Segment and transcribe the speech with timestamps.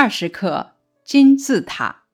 [0.00, 2.04] 二十课金字塔。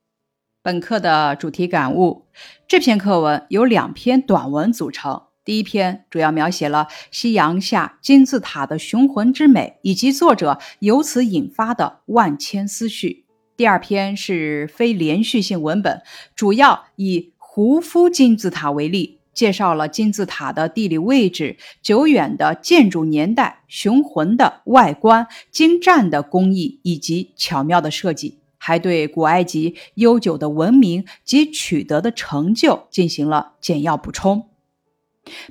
[0.60, 2.27] 本课的主题感悟：
[2.66, 5.23] 这篇课文由两篇短文组成。
[5.45, 13.25] 第一篇主要描写了夕阳下金字塔的雄浑之美，以及作者由此引发的万千思绪。
[13.57, 16.03] 第二篇是非连续性文本，
[16.34, 19.16] 主要以胡夫金字塔为例。
[19.37, 34.48] 介绍了金字塔的地理位置、久远的建筑年代、雄浑的外观、精湛的工艺以及巧妙的设计，还对古埃及悠久的文明及取得的成就进行了简要补充。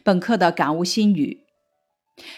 [0.04, 1.42] 本课的感悟心语：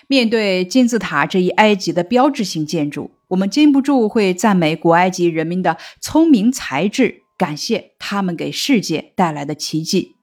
[0.08, 10.17] 面对金字塔这一埃及的标志性建筑，我们禁不住会赞美古埃及人民的聪明才智，感谢他们给世界带来的奇迹。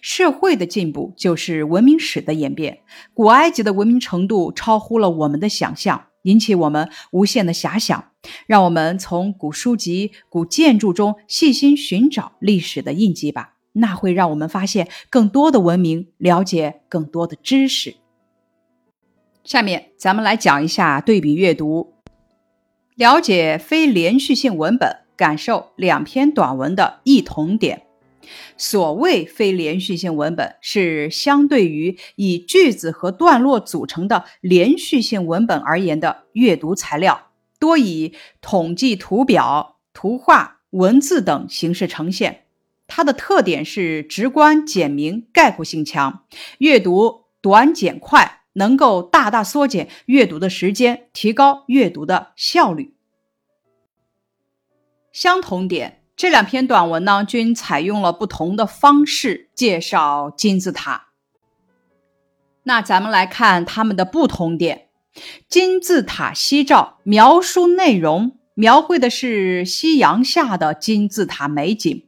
[0.00, 2.80] 社会的进步就是文明史的演变。
[3.14, 8.04] 古埃及的文明程度超乎了我们的想象，引起我们无限的遐想。
[8.46, 17.96] 让我们从古书籍、古建筑中细心寻找历史的印记吧，那会让我们发现更多的文明，了解更多的知识。
[19.44, 21.94] 下面咱们来讲一下对比阅读，
[22.96, 27.87] 了解非连续性文本，感受两篇短文的异同点。
[28.56, 42.44] 所谓非连续性文本，是相对于以句子和段落组成的连续性文本而言的阅读材料，多以统计图表、图画、文字等形式呈现。
[42.86, 46.24] 它的特点是直观、简明、概括性强，
[46.58, 52.94] 阅读短简快，能够大大缩减阅读的时间，提高阅读的效率。
[55.12, 55.97] 相同点。
[56.18, 61.10] 这两篇短文呢，均采用了不同的方式介绍金字塔。
[62.64, 64.88] 那咱们来看它们的不同点。
[65.48, 72.02] 金字塔夕照描述内容，描绘的是夕阳下的金字塔美景，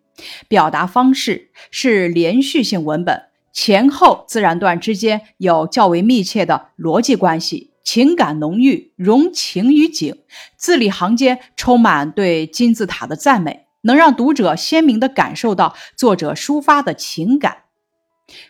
[0.49, 10.17] 表达方式是连续性文本，前后自然段之间有较为密切的逻辑关系，情感浓郁，融情于景，
[10.57, 13.67] 字里行间充满对金字塔的赞美。
[13.83, 17.65] 能让读者鲜明地感受到作者抒发的情感。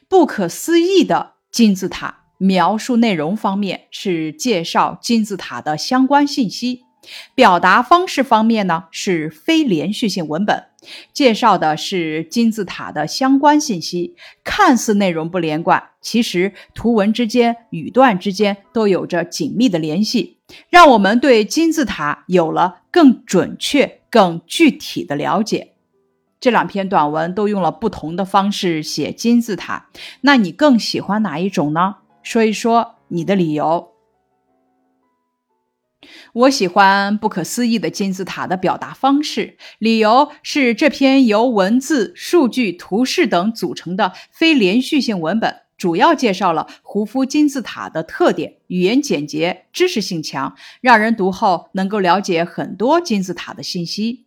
[0.08, 6.82] 不可思议的金字塔描述内容方面是介绍金字塔的相关信息，
[7.34, 10.64] 表达方式方面呢是非连续性文本，
[11.12, 14.16] 介绍的是金字塔的相关信息。
[14.44, 24.00] 看似内容不连贯，其实图文之间、语段之间都有着紧密的联系，让我们对金字塔有了更准确。
[24.10, 25.74] 更具体的了解，
[26.40, 29.86] 这两篇短文都用了不同的方式写金字塔，
[30.22, 31.98] 那你更喜欢哪一种呢？
[32.20, 33.92] 说一说你的理由。
[36.32, 54.26] 我喜欢不可思议的金字塔的表达方式，理由是这篇由文字、数据、图示等组成的非连续性文本，主要介绍了胡夫金字塔的特点，语言简洁，知识性强，让人读后能够了解很多金字塔的信息。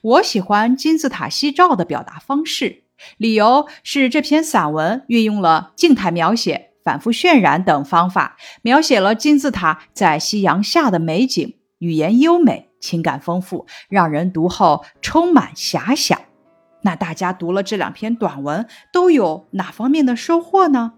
[0.00, 2.84] 我喜欢金字塔夕照的表达方式，
[3.18, 6.70] 理由是这篇散文运用了静态描写。
[6.82, 16.18] 反复渲染等方法，描写了金字塔在夕阳下的美景，语言优美，情感丰富，让人读后充满遐想。
[16.82, 20.94] 那大家读了这两篇短文，都有哪方面的收获呢？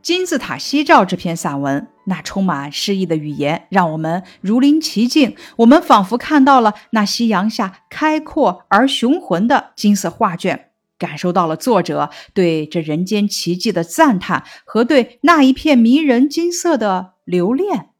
[0.00, 10.66] 金字塔夕照这篇散文，那充满诗意的语言，让我们如临其境，我们仿佛看到了那夕阳下开阔而雄浑的金色画卷。
[10.98, 17.90] 感受到了作者对这人间奇迹的赞叹和对那一片迷人金色的留恋。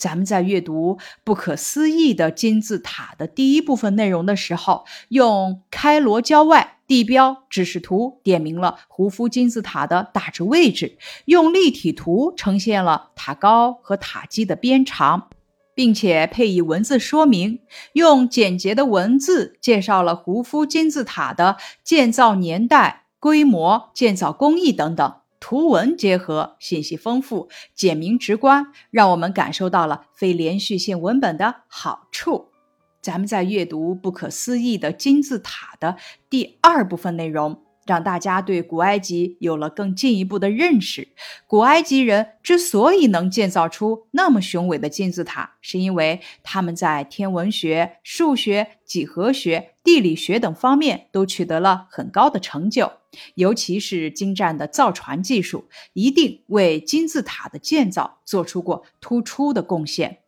[0.00, 10.96] 咱们在阅读不可思议的金字塔的第一部分内容的时候，用开罗郊外地标指示图点明了胡夫金字塔的大致位置，
[11.26, 15.28] 用立体图呈现了塔高和塔基的边长。
[15.72, 17.60] 并且配以文字说明，
[17.94, 25.19] 用简洁的文字介绍了胡夫金字塔的建造年代、规模、建造工艺等等。
[25.40, 32.50] 图文结合，信息丰富，简明直观，让我们感受到了非连续性文本的好处。
[33.00, 35.96] 咱们在阅读不可思议的金字塔的
[36.28, 37.64] 第二部分内容。
[37.86, 41.08] 让大家对古埃及有了更进一步的认识。
[41.48, 52.92] 古埃及人之所以能建造出那么雄伟的金字塔，是因为他们在天文学、数学、几何学、地理学等方面都取得了很高的成就，
[53.34, 60.19] 尤其是精湛的造船技术，一定为金字塔的建造做出过突出的贡献。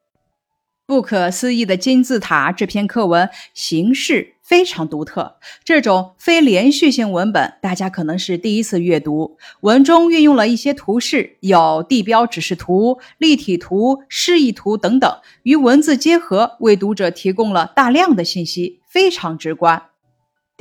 [0.86, 9.38] 不可思议的金字塔这篇课文形式非常独特，这种非连续性文本大家可能是第一次阅读。
[9.60, 19.91] 文中运用了一些图示，有地标指示图、立体图、示意图等等，与文字结合，为读者提供了大量的信息，非常直观。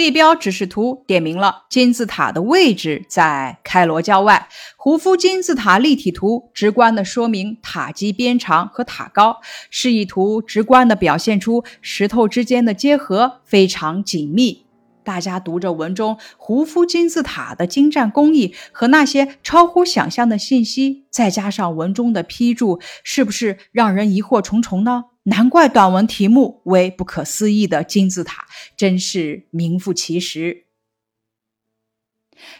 [0.01, 4.47] 地标指示图点明了金字塔的位置在开罗郊外。
[4.75, 9.37] 胡夫金字塔立体图直观地说明塔基边长和塔高。
[9.69, 14.65] 示意图直观地表现出石头之间的结合非常紧密。
[15.03, 25.03] 大家读着文中胡夫金字塔的精湛工艺和那些超乎想象的信息，再加上文中的批注，是不是让人疑惑重重呢？
[25.23, 30.65] 难怪短文题目为“不可思议的金字塔”，真是名副其实。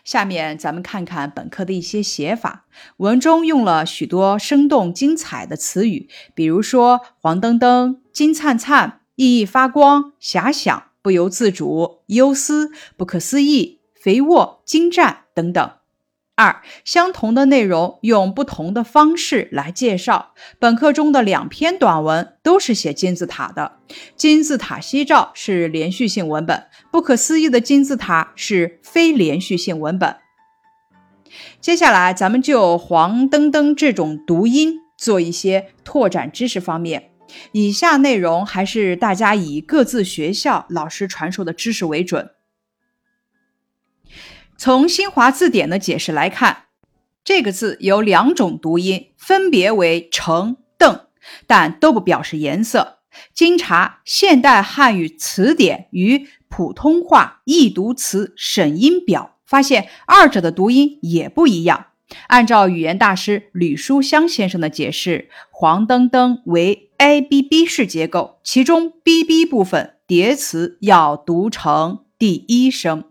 [0.03, 2.67] 下面咱们看看本课的一些写法，
[2.97, 15.80] 文中用了许多生动精彩的词语，比如说“黄澄澄”“金灿灿”“熠熠发光”“遐想”“不由自主”“忧思”“不可思议”“肥沃”“精湛”等等。
[16.35, 20.33] 二相同的内容用不同的方式来介绍。
[20.57, 23.73] 本课中的两篇短文都是写金字塔的，
[24.15, 30.15] 《金字塔西照》是连续性文本，不可思议的金字塔是非连续性文本。
[31.59, 37.11] 接下来，咱们就黄澄澄这种读音做一些拓展知识方面。
[37.51, 42.31] 以下内容还是大家以各自学校老师传授的知识为准。
[44.63, 46.65] 从新华字典的解释来看，
[47.23, 51.07] 这个字有两种读音，分别为橙、邓，
[51.47, 52.99] 但都不表示颜色。
[53.33, 61.87] 经查现代汉语词典与普通话易读词审音表，发现二者的读音也不一样。
[62.27, 73.05] 按照语言大师吕书香先生的解释，黄澄澄为 a b b 式结构，其中 b b 部分叠词要读成第一声。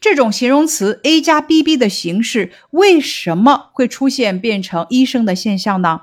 [0.00, 6.02] 这种形容词 a 加 b b 的形式为什么会出现变成一声的现象呢？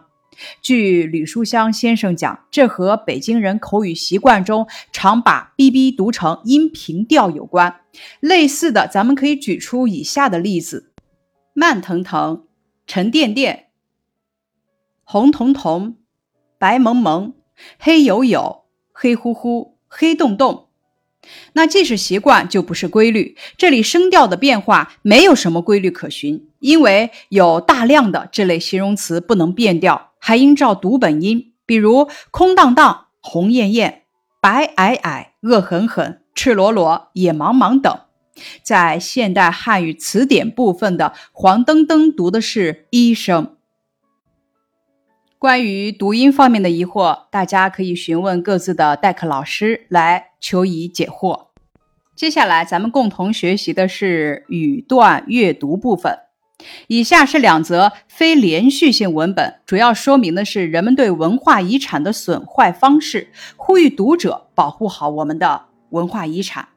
[0.62, 7.82] 据吕书香先生讲，这和北京人口语习惯中常把 b b 读成音平调有关。
[8.20, 10.94] 类似的，咱们可以举出以下的例子：
[11.54, 12.46] 慢腾腾、
[12.86, 13.70] 沉甸甸、
[15.04, 15.98] 红彤彤、
[16.60, 17.34] 白蒙蒙、
[17.80, 18.62] 黑黝黝、
[18.92, 20.67] 黑乎乎、黑洞洞。
[21.54, 23.36] 那既是习惯，就不是规律。
[23.58, 31.54] 这里声调的变化没有什么规律可循，因为有大量的这类形容词不能变调，还应照读本音。
[31.66, 34.04] 比如空荡荡、红艳艳、
[34.42, 38.00] 白皑皑、恶狠狠、赤裸裸、野茫茫等。
[38.62, 43.56] 在现代汉语词典部分的黄澄澄读的是一声。
[45.40, 51.48] 关于读音方面的疑惑，大家可以询问各自的代课老师来求以解惑。
[52.16, 56.20] 接下来，咱们共同学习的是语段阅读部分。
[56.88, 66.70] 以下是两则非连续性文本，主要说明的是人们对文化遗产的损坏方式，呼吁读者保护好我们的文化遗产。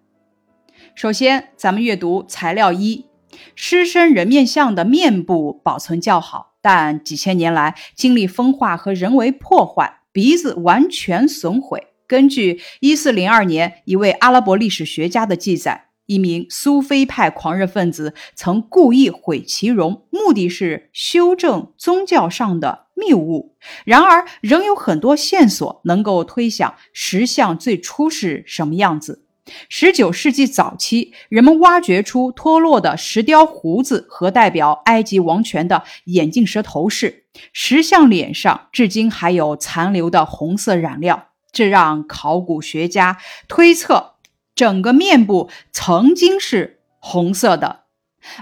[0.94, 3.06] 首先，咱们阅读材料一：
[3.54, 6.48] 狮身人面像的面部保存较好。
[6.60, 11.86] 但几千年来经历风化和人为破坏，鼻子完全损毁。
[12.10, 23.54] 根据一四零二年一位阿拉伯历史学家的记载，一名苏菲派狂热分子曾故意毁其容，目的是修正宗教上的谬误。
[23.84, 29.22] 然而，仍有很多线索能够推想石像最初是什么样子。
[29.68, 37.26] 十九世纪早期，人们挖掘出脱落的石雕胡子和代表埃及王权的眼镜蛇头饰。
[37.52, 44.14] 石像脸上至今还有残留的红色染料，这让考古学家推测
[44.54, 47.84] 整个面部曾经是红色的，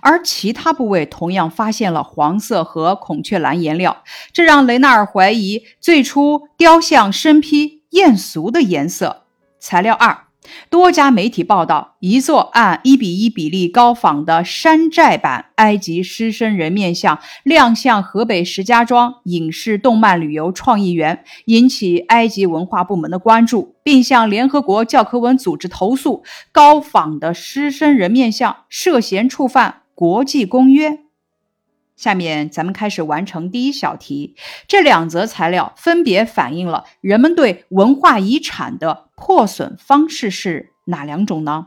[0.02, 9.24] 而其他部位同样发现了黄色和孔雀蓝颜料，这让雷纳尔怀疑最初雕像身披艳俗的颜色。
[9.58, 10.27] 材料二。
[10.71, 31.07] 多家媒体报道，一座按一比一比例高仿的山寨版埃及狮身人面像亮相河北石家庄影视动漫旅游创意园，引起埃及文化部门的关注，并向联合国教科文组织投诉，高仿的狮身人面像涉嫌触犯国际公约。
[31.98, 34.36] 下面咱们开始完成第一小题。
[34.68, 41.66] 这两则材料分别反映了人们对文化遗产的破损方式是哪两种呢？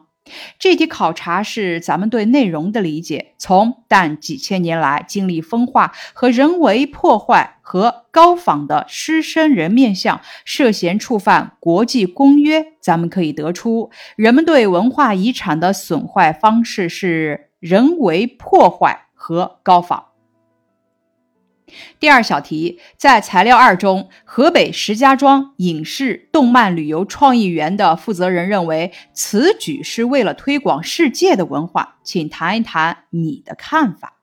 [0.60, 20.11] 这题考察是咱们对内容的理解，从但几千年来经历风化和人为破坏和高仿的狮身人面像涉嫌触犯国际公约，咱们可以得出，人们对文化遗产的损坏方式是人为破坏和高仿。
[22.00, 34.18] 第二小题，在材料二中，河北石家庄影视动漫旅游创意园的负责人认为，此举是为了推广世界的文化，请谈一谈你的看法。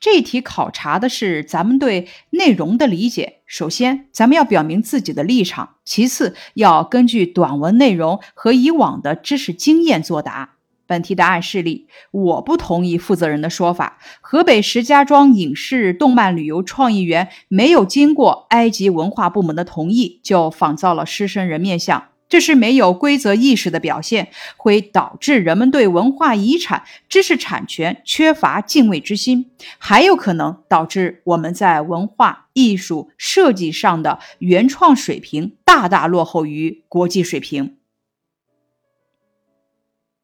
[0.00, 3.42] 这一题考察的是咱们对内容的理解。
[3.44, 10.56] 首先，咱们要表明自己的立场；其次，要根据短文内容和以往的知识经验作答。
[10.90, 13.98] 本题答案示例：我不同意负责人的说法。
[14.20, 37.76] 河北石家庄影视动漫旅游创意园没有经过埃及文化部门的同意就仿造了狮身人面像，这是没有规则意识的表现，会导致人们对文化遗产知识产权缺乏敬畏之心，还有可能导致我们在文化艺术设计上的原创水平大大落后于国际水平。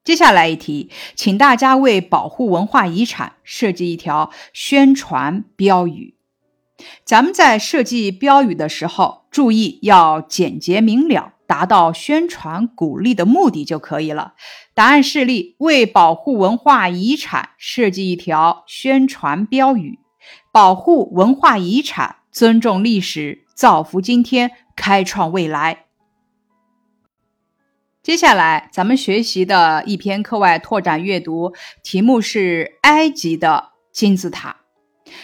[0.06, 6.14] 接下来一题，请大家为保护文化遗产设计一条宣传标语。
[7.04, 14.34] 咱们在设计标语的时候，注意要简洁明了，达到宣传鼓励的目的就可以了。
[14.74, 19.98] 答案示例：为保护文化遗产设计一条宣传标语，
[20.52, 25.85] 保护文化遗产，尊重历史，造福今天，开创未来。
[28.06, 34.58] 接下来，咱们学习的一篇课外拓展阅读题目是埃及的金字塔。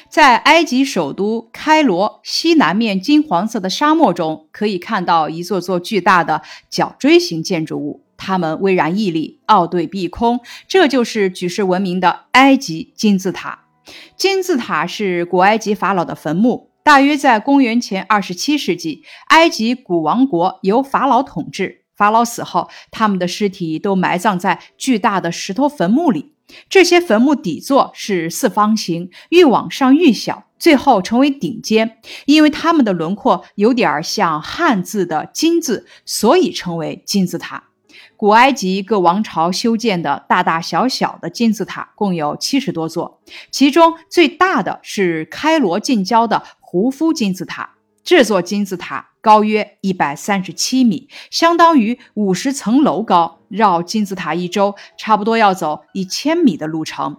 [0.08, 10.40] 在埃及首都开罗西南面金黄色的沙漠中，可以看到一座座巨大的角锥形建筑物，它们巍然屹立，傲对碧空。
[10.66, 13.66] 这就是举世闻名的埃及金字塔。
[14.16, 21.81] 金字塔是古埃及法老的坟墓，大约在公元前二十七世纪，埃及古王国由法老统治。
[21.96, 26.32] 法老死后，他们的尸体都埋葬在巨大的石头坟墓里。
[26.68, 31.98] 这些坟墓底座是四方形，越往上越小，最后成为顶尖。
[32.26, 37.64] 因为它们的轮廓有点像汉字的“金”字，所以称为金字塔。
[38.16, 43.20] 古埃及各王朝修建的大大小小的金字塔共有七十多座，
[43.50, 47.70] 其中最大的是开罗近郊的胡夫金字塔。
[48.04, 53.38] 这座金字塔高约一百三十七米，相当于五十层楼高。
[53.48, 57.18] 绕金字塔一周，差不多要走一千米的路程。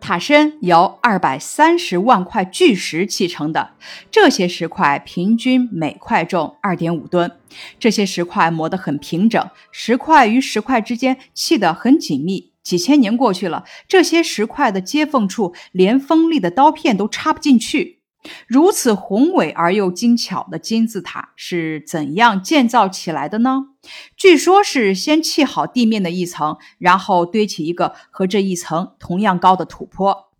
[0.00, 3.70] 塔身由二百三十万块巨石砌成的，
[4.12, 7.32] 这些石块平均每块重二点五吨。
[7.80, 12.52] 这些石块磨得很平整，石块与石块之间砌得很紧密。
[12.62, 17.97] 几千年过去了，这些石块的接缝处连锋利的刀片都插不进去。
[18.46, 23.66] 如此宏伟而又精巧的金字塔是怎样建造起来的呢？
[24.16, 30.30] 据说是先砌好地面的一层，然后堆起一个和这一层同样高的土坡，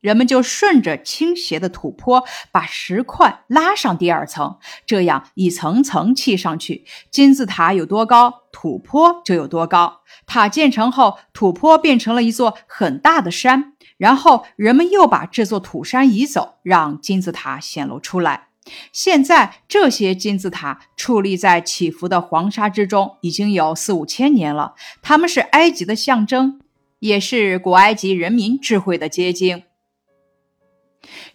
[0.00, 10.02] 人们就顺着倾斜的土坡把石块拉上第二层，这样一层层砌上去，金字塔有多高，土坡就有多高。
[10.26, 13.73] 塔建成后，土坡变成了一座很大的山。
[13.96, 18.48] 然后人们又把这座土山移走，让金字塔显露出来。
[18.92, 24.74] 现在这些金字塔矗立在起伏的黄沙之中，已经有四五千年了。
[25.02, 26.60] 它们是埃及的象征，
[26.98, 29.64] 也是古埃及人民智慧的结晶。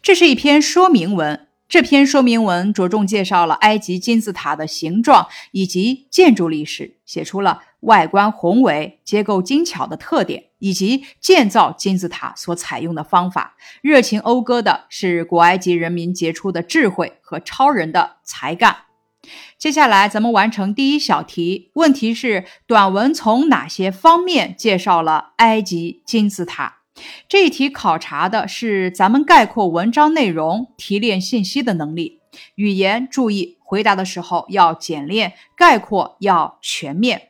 [0.01, 1.45] 这是一篇说明文。
[1.67, 13.55] 这篇说明文着重介绍了埃及金字塔的形状以及建筑历史，写出了外观宏伟、结构精巧的特点，以及建造金字塔所采用的方法。
[13.81, 18.75] 热情讴歌的是古埃及人民杰出的智慧和超人的才干。
[19.57, 21.71] 接下来，咱们完成第一小题。
[21.75, 26.77] 问题是：短文从哪些方面介绍了埃及金字塔？
[27.27, 32.19] 这一题考察的是咱们概括文章内容、提炼信息的能力。
[32.55, 37.28] 语言注意，回答的时候要简练，概括要全面。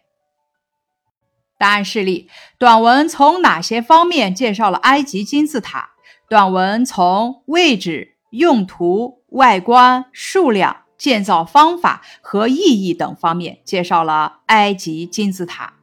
[1.59, 5.89] 答案示例：短文从哪些方面介绍了埃及金字塔？
[6.29, 15.73] 短文从位置、用途、外观、数量、建造方法和意义等方面介绍了埃及金字塔。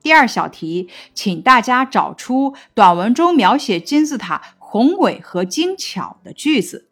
[0.00, 6.90] 第二小题，请大家找出短文中描写金字塔宏伟和精巧的句子。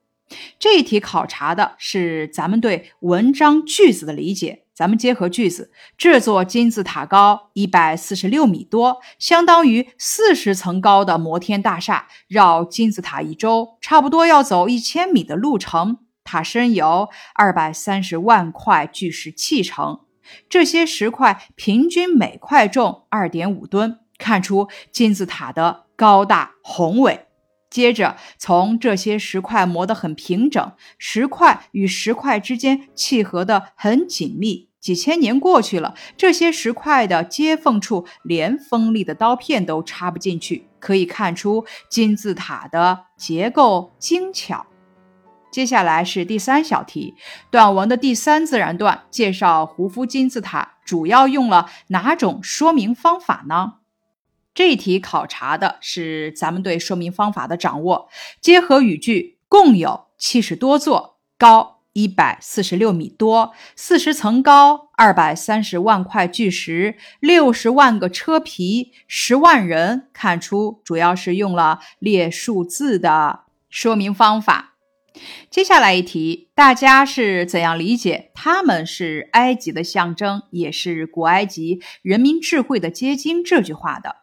[0.59, 4.62] 这一题考察的是咱们对文章句子的理解。
[4.75, 12.09] 咱们结合句子，这座金字塔高一百四十六米多，相当于四十层高的摩天大厦。
[12.27, 15.99] 绕金字塔一周，差不多要走一千米的路程。
[16.25, 20.01] 塔身由二百三十万块巨石砌成，
[20.49, 27.27] 这些石块平均每块重二点五吨，看出金字塔的高大宏伟。
[27.73, 34.69] 接着，从这些石块磨得很平整，石块与石块之间契合得很紧密。
[34.79, 44.67] 几千年过去了，这些石块的接缝处连锋利的刀片都插不进去，可以看出金字塔的结构精巧。
[45.51, 47.15] 接下来是第三小题，
[47.51, 53.77] 短文的第三自然段介绍胡夫金字塔，主要用了哪种说明方法呢？
[54.55, 58.09] 这一题考察的是咱们对说明方法的掌握。
[58.41, 70.09] 结合语句，共有七十多座，高一百四十六米多，四十层高，二百三十万块巨石，六十万个车皮，十万人。
[70.13, 74.75] 看出主要是用了列数字的说明方法。
[75.51, 84.22] 接下来一题，大家是怎样理解“他们是埃及的象征，也是古埃及人民智慧的结晶”这句话的？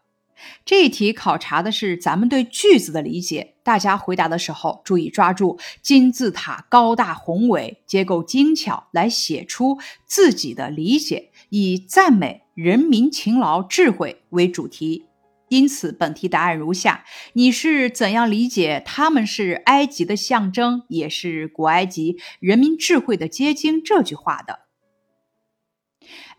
[0.66, 15.06] 这一题考察的是咱们对句子的理解，大家回答的时候注意抓住金字塔高大宏伟、结构精巧来写出自己的理解，以赞美人民勤劳智慧为主题。
[15.50, 17.04] 因此，本题答案如下：
[17.34, 24.60] 你是怎样理解他们是埃及的象征，也是古埃及人民智慧的结晶这句话的？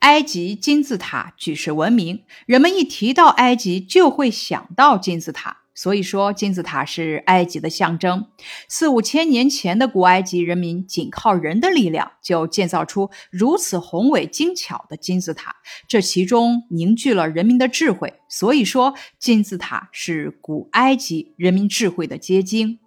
[0.00, 8.27] 埃及金字塔举世闻名，人们一提到埃及就会想到金字塔，所以说金字塔是埃及的象征。
[8.69, 22.79] 四五千年前的古埃及人民仅靠人的力量就建造出如此宏伟精巧的金字塔，这其中凝聚了人民的智慧，所以说金字塔是古埃及人民智慧的结晶。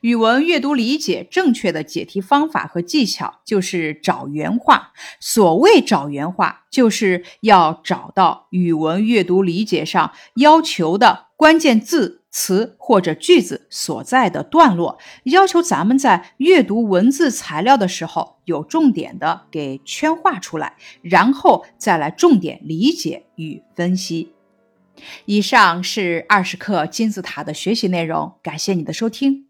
[0.00, 4.92] 语文阅读理解正确的解题方法和技巧就是找原话。
[5.20, 24.32] 所谓找原话，就是要找到语文阅读理解上要求的关键字词或者句子所在的段落，要求咱们在阅读文字材料的时候有重点的给圈画出来，然后再来重点理解与分析。
[25.26, 29.45] 以上是二十课金字塔的学习内容，感谢你的收听。